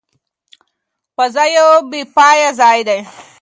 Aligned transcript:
فضا 1.17 1.43
یو 1.57 1.69
بې 1.89 2.01
پایه 2.15 2.49
ځای 2.59 2.79
دی. 2.87 2.99